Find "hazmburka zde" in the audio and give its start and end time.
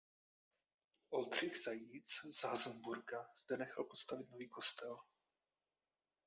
2.43-3.57